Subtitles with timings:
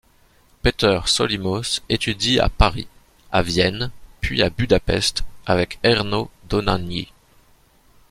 [0.63, 2.87] Péter Solymos étudie à Paris,
[3.31, 7.09] à Vienne, puis à Budapest avec Ernő Dohnányi.